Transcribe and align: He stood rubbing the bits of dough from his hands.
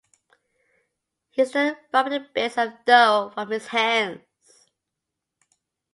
He 1.29 1.45
stood 1.45 1.77
rubbing 1.93 2.13
the 2.13 2.27
bits 2.33 2.57
of 2.57 2.73
dough 2.85 3.29
from 3.35 3.51
his 3.51 3.67
hands. 3.67 4.23